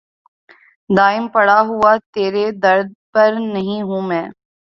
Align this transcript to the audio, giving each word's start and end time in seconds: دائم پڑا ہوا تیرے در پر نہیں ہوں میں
دائم 0.89 1.23
پڑا 1.33 1.59
ہوا 1.61 1.91
تیرے 2.13 2.45
در 2.63 2.79
پر 3.13 3.31
نہیں 3.53 3.81
ہوں 3.81 4.01
میں 4.01 4.25